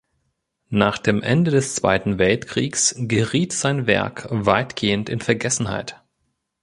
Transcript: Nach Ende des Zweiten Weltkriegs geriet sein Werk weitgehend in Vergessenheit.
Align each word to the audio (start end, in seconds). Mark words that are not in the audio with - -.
Nach 0.71 0.97
Ende 1.05 1.51
des 1.51 1.75
Zweiten 1.75 2.17
Weltkriegs 2.17 2.95
geriet 2.97 3.53
sein 3.53 3.85
Werk 3.85 4.25
weitgehend 4.31 5.09
in 5.09 5.19
Vergessenheit. 5.19 6.01